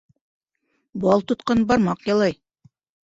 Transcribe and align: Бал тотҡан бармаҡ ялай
Бал 1.05 1.23
тотҡан 1.31 1.61
бармаҡ 1.73 2.09
ялай 2.13 2.37